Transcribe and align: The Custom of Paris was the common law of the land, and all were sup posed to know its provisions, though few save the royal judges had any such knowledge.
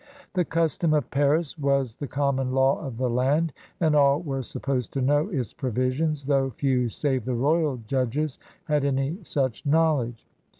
The 0.33 0.45
Custom 0.45 0.95
of 0.95 1.11
Paris 1.11 1.59
was 1.59 1.93
the 1.93 2.07
common 2.07 2.53
law 2.53 2.79
of 2.83 2.97
the 2.97 3.07
land, 3.07 3.53
and 3.79 3.95
all 3.95 4.19
were 4.19 4.41
sup 4.41 4.63
posed 4.63 4.91
to 4.93 5.01
know 5.03 5.29
its 5.29 5.53
provisions, 5.53 6.25
though 6.25 6.49
few 6.49 6.89
save 6.89 7.23
the 7.23 7.35
royal 7.35 7.77
judges 7.85 8.39
had 8.63 8.83
any 8.83 9.19
such 9.21 9.63
knowledge. 9.63 10.25